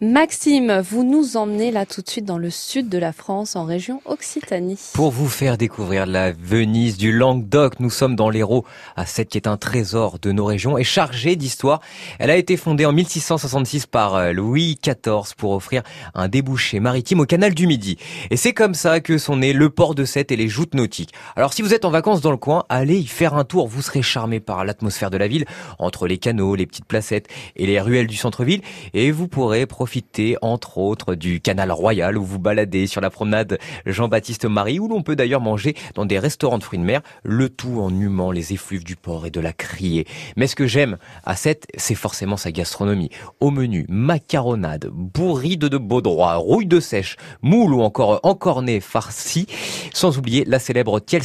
[0.00, 3.64] Maxime, vous nous emmenez là tout de suite dans le sud de la France, en
[3.64, 4.78] région Occitanie.
[4.94, 8.64] Pour vous faire découvrir la Venise du Languedoc, nous sommes dans l'Hérault,
[8.94, 11.80] à cette qui est un trésor de nos régions et chargée d'histoire.
[12.20, 15.82] Elle a été fondée en 1666 par euh, Louis XIV pour offrir
[16.14, 17.98] un débouché maritime au canal du Midi.
[18.30, 21.12] Et c'est comme ça que sont nés le port de Sète et les joutes nautiques.
[21.34, 23.82] Alors si vous êtes en vacances dans le coin, allez y faire un tour, vous
[23.82, 25.44] serez charmé par l'atmosphère de la ville,
[25.80, 27.26] entre les canaux, les petites placettes
[27.56, 28.62] et les ruelles du centre-ville,
[28.94, 33.08] et vous pourrez profiter profiter entre autres du canal royal où vous baladez sur la
[33.08, 37.00] promenade Jean-Baptiste Marie où l'on peut d'ailleurs manger dans des restaurants de fruits de mer,
[37.22, 40.06] le tout en humant les effluves du port et de la criée.
[40.36, 43.08] Mais ce que j'aime à cette, c'est forcément sa gastronomie.
[43.40, 49.46] Au menu, macaronade, bourride de baudroie, rouille de sèche, moule ou encore encornet farci,
[49.94, 51.22] sans oublier la célèbre tielle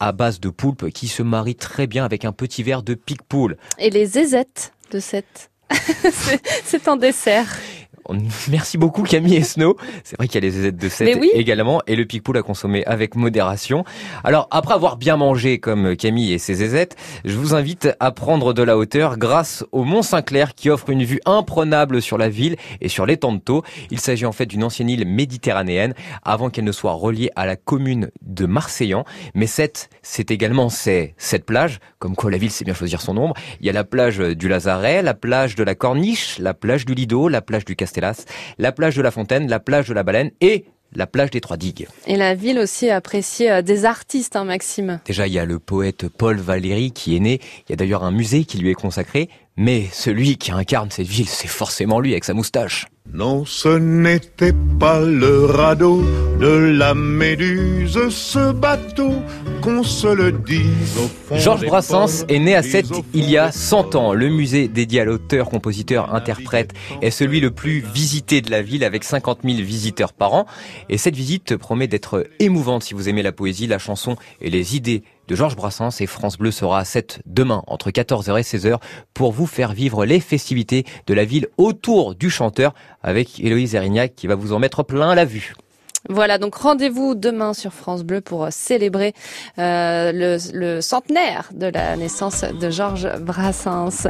[0.00, 3.56] à base de poulpe qui se marie très bien avec un petit verre de pique-poule.
[3.78, 5.52] Et les zézettes de cette
[6.64, 7.48] c'est un dessert.
[8.50, 9.76] Merci beaucoup Camille et Snow.
[10.04, 12.84] C'est vrai qu'il y a les aides de 7 également et le pic-poule à consommer
[12.84, 13.84] avec modération.
[14.24, 18.52] Alors après avoir bien mangé comme Camille et ses aisettes, je vous invite à prendre
[18.52, 22.56] de la hauteur grâce au Mont Saint-Clair qui offre une vue imprenable sur la ville
[22.80, 23.62] et sur l'étang de Thau.
[23.90, 27.56] Il s'agit en fait d'une ancienne île méditerranéenne avant qu'elle ne soit reliée à la
[27.56, 29.04] commune de Marseillan.
[29.34, 33.34] Mais cette, c'est également cette plage, comme quoi la ville sait bien choisir son nombre.
[33.60, 36.94] Il y a la plage du Lazaret, la plage de la Corniche, la plage du
[36.94, 37.91] Lido, la plage du Castel
[38.58, 41.56] la plage de la Fontaine, la plage de la Baleine et la plage des Trois
[41.56, 41.88] Digues.
[42.06, 45.00] Et la ville aussi appréciée euh, des artistes, hein, Maxime.
[45.06, 47.40] Déjà, il y a le poète Paul Valéry qui est né.
[47.66, 49.28] Il y a d'ailleurs un musée qui lui est consacré.
[49.56, 52.86] Mais celui qui incarne cette ville, c'est forcément lui avec sa moustache.
[53.12, 56.02] Non, ce n'était pas le radeau
[56.40, 59.12] de la Méduse, ce bateau,
[59.60, 63.52] qu'on se le dise au fond Georges Brassens est né à Sète il y a
[63.52, 64.14] 100 ans.
[64.14, 68.84] Le musée dédié à l'auteur, compositeur, interprète est celui le plus visité de la ville
[68.84, 70.46] avec 50 000 visiteurs par an.
[70.88, 74.76] Et cette visite promet d'être émouvante si vous aimez la poésie, la chanson et les
[74.76, 78.78] idées de Georges Brassens et France Bleu sera à 7 demain entre 14h et 16h
[79.14, 84.14] pour vous faire vivre les festivités de la ville autour du chanteur avec Héloïse Erignac
[84.14, 85.54] qui va vous en mettre plein la vue.
[86.08, 89.14] Voilà, donc rendez-vous demain sur France Bleu pour célébrer
[89.58, 93.92] euh, le centenaire de la naissance de Georges Brassens.